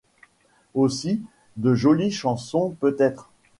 [0.73, 1.21] Aussi
[1.57, 3.29] de jolies chansons, peut-être?